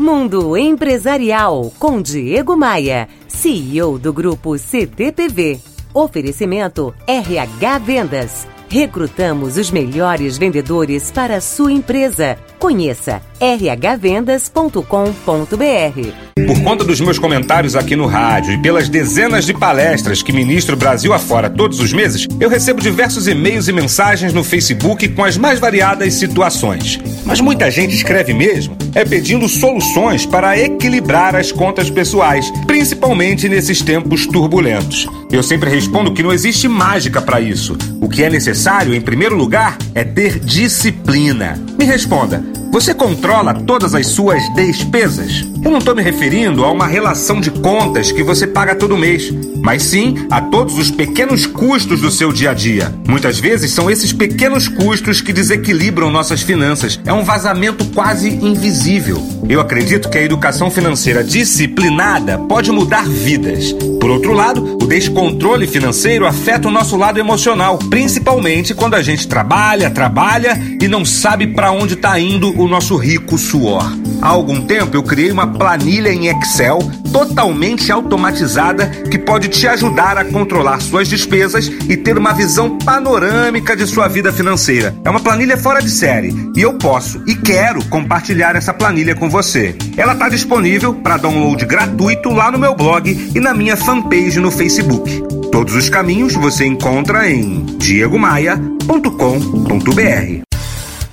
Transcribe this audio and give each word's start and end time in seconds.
Mundo 0.00 0.56
Empresarial 0.56 1.70
com 1.78 2.00
Diego 2.00 2.56
Maia, 2.56 3.06
CEO 3.28 3.98
do 3.98 4.14
grupo 4.14 4.56
CTPV. 4.56 5.60
Oferecimento 5.92 6.94
RH 7.06 7.78
Vendas. 7.80 8.48
Recrutamos 8.70 9.58
os 9.58 9.70
melhores 9.70 10.38
vendedores 10.38 11.10
para 11.10 11.36
a 11.36 11.40
sua 11.40 11.70
empresa. 11.70 12.38
Conheça 12.58 13.20
rhvendas.com.br. 13.38 16.30
Por 16.46 16.64
conta 16.64 16.82
dos 16.82 17.00
meus 17.00 17.18
comentários 17.18 17.76
aqui 17.76 17.94
no 17.94 18.06
rádio 18.06 18.54
e 18.54 18.62
pelas 18.62 18.88
dezenas 18.88 19.44
de 19.44 19.52
palestras 19.52 20.22
que 20.22 20.32
ministro 20.32 20.76
Brasil 20.76 21.12
afora 21.12 21.50
todos 21.50 21.78
os 21.78 21.92
meses, 21.92 22.26
eu 22.40 22.48
recebo 22.48 22.80
diversos 22.80 23.28
e-mails 23.28 23.68
e 23.68 23.72
mensagens 23.72 24.32
no 24.32 24.42
Facebook 24.42 25.06
com 25.10 25.24
as 25.24 25.36
mais 25.36 25.58
variadas 25.58 26.14
situações. 26.14 26.98
Mas 27.30 27.40
muita 27.40 27.70
gente 27.70 27.94
escreve 27.94 28.34
mesmo 28.34 28.76
é 28.92 29.04
pedindo 29.04 29.48
soluções 29.48 30.26
para 30.26 30.58
equilibrar 30.58 31.36
as 31.36 31.52
contas 31.52 31.88
pessoais, 31.88 32.50
principalmente 32.66 33.48
nesses 33.48 33.80
tempos 33.80 34.26
turbulentos. 34.26 35.06
Eu 35.30 35.40
sempre 35.40 35.70
respondo 35.70 36.12
que 36.12 36.24
não 36.24 36.32
existe 36.32 36.66
mágica 36.66 37.22
para 37.22 37.40
isso. 37.40 37.78
O 38.00 38.08
que 38.08 38.24
é 38.24 38.28
necessário, 38.28 38.92
em 38.92 39.00
primeiro 39.00 39.36
lugar, 39.36 39.78
é 39.94 40.02
ter 40.02 40.40
disciplina. 40.40 41.56
Me 41.78 41.84
responda. 41.84 42.44
Você 42.72 42.92
controla 42.92 43.54
todas 43.54 43.94
as 43.94 44.08
suas 44.08 44.42
despesas? 44.54 45.49
Eu 45.62 45.70
não 45.70 45.78
estou 45.78 45.94
me 45.94 46.02
referindo 46.02 46.64
a 46.64 46.72
uma 46.72 46.86
relação 46.86 47.40
de 47.40 47.50
contas 47.50 48.10
que 48.10 48.22
você 48.22 48.46
paga 48.46 48.74
todo 48.74 48.96
mês, 48.96 49.30
mas 49.62 49.82
sim 49.82 50.26
a 50.30 50.40
todos 50.40 50.78
os 50.78 50.90
pequenos 50.90 51.44
custos 51.46 52.00
do 52.00 52.10
seu 52.10 52.32
dia 52.32 52.50
a 52.50 52.54
dia. 52.54 52.94
Muitas 53.06 53.38
vezes 53.38 53.70
são 53.70 53.90
esses 53.90 54.10
pequenos 54.12 54.68
custos 54.68 55.20
que 55.20 55.34
desequilibram 55.34 56.10
nossas 56.10 56.40
finanças. 56.40 56.98
É 57.04 57.12
um 57.12 57.24
vazamento 57.24 57.84
quase 57.86 58.30
invisível. 58.30 59.22
Eu 59.48 59.60
acredito 59.60 60.08
que 60.08 60.16
a 60.16 60.22
educação 60.22 60.70
financeira 60.70 61.22
disciplinada 61.22 62.38
pode 62.38 62.70
mudar 62.72 63.06
vidas. 63.06 63.72
Por 64.00 64.10
outro 64.10 64.32
lado, 64.32 64.78
o 64.82 64.86
descontrole 64.86 65.66
financeiro 65.66 66.26
afeta 66.26 66.68
o 66.68 66.70
nosso 66.70 66.96
lado 66.96 67.18
emocional, 67.18 67.78
principalmente 67.78 68.72
quando 68.72 68.94
a 68.94 69.02
gente 69.02 69.28
trabalha, 69.28 69.90
trabalha 69.90 70.58
e 70.80 70.88
não 70.88 71.04
sabe 71.04 71.48
para 71.48 71.70
onde 71.70 71.94
está 71.94 72.18
indo 72.18 72.58
o 72.58 72.66
nosso 72.66 72.96
rico 72.96 73.36
suor. 73.36 73.84
Há 74.22 74.28
algum 74.28 74.60
tempo 74.62 74.96
eu 74.96 75.02
criei 75.02 75.30
uma 75.30 75.49
planilha 75.50 76.10
em 76.10 76.28
Excel 76.28 76.78
totalmente 77.12 77.90
automatizada 77.90 78.86
que 79.10 79.18
pode 79.18 79.48
te 79.48 79.66
ajudar 79.66 80.16
a 80.16 80.24
controlar 80.24 80.80
suas 80.80 81.08
despesas 81.08 81.66
e 81.88 81.96
ter 81.96 82.16
uma 82.16 82.32
visão 82.32 82.78
panorâmica 82.78 83.76
de 83.76 83.86
sua 83.86 84.08
vida 84.08 84.32
financeira. 84.32 84.94
É 85.04 85.10
uma 85.10 85.20
planilha 85.20 85.56
fora 85.56 85.82
de 85.82 85.90
série 85.90 86.32
e 86.56 86.60
eu 86.60 86.74
posso 86.74 87.22
e 87.26 87.34
quero 87.34 87.84
compartilhar 87.86 88.56
essa 88.56 88.72
planilha 88.72 89.14
com 89.14 89.28
você. 89.28 89.74
Ela 89.96 90.12
está 90.12 90.28
disponível 90.28 90.94
para 90.94 91.16
download 91.16 91.64
gratuito 91.64 92.30
lá 92.30 92.50
no 92.50 92.58
meu 92.58 92.74
blog 92.74 93.32
e 93.34 93.40
na 93.40 93.52
minha 93.52 93.76
fanpage 93.76 94.38
no 94.38 94.50
Facebook. 94.50 95.22
Todos 95.50 95.74
os 95.74 95.88
caminhos 95.88 96.34
você 96.34 96.64
encontra 96.64 97.28
em 97.28 97.64
diegomaia.com.br. 97.76 100.50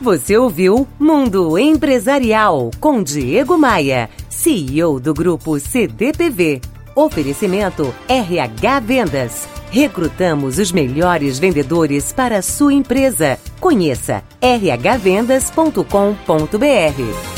Você 0.00 0.36
ouviu 0.36 0.86
Mundo 0.98 1.58
Empresarial 1.58 2.70
com 2.78 3.02
Diego 3.02 3.58
Maia, 3.58 4.08
CEO 4.38 5.00
do 5.00 5.12
grupo 5.12 5.58
CDPV. 5.58 6.60
Oferecimento 6.94 7.92
RH 8.08 8.80
Vendas. 8.80 9.48
Recrutamos 9.70 10.58
os 10.58 10.70
melhores 10.70 11.40
vendedores 11.40 12.12
para 12.12 12.38
a 12.38 12.42
sua 12.42 12.72
empresa. 12.72 13.36
Conheça 13.60 14.22
rhvendas.com.br. 14.40 17.37